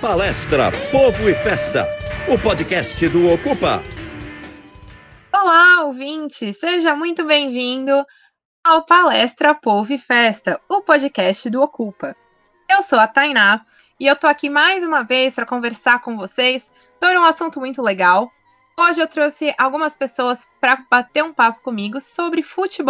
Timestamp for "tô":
14.14-14.28